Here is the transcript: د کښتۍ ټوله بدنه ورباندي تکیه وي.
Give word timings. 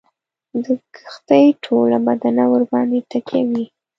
د 0.63 0.65
کښتۍ 0.95 1.45
ټوله 1.63 1.97
بدنه 2.07 2.43
ورباندي 2.53 2.99
تکیه 3.11 3.43
وي. 3.49 3.65